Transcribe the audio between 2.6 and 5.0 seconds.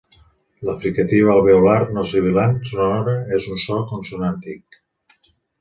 sonora és un so consonàntic.